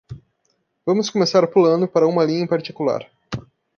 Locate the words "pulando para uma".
1.45-2.23